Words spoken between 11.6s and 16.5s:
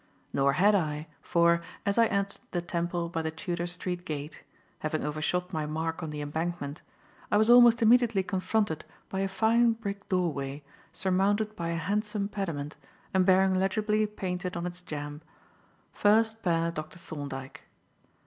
a handsome pediment and bearing legibly painted on its jamb, "First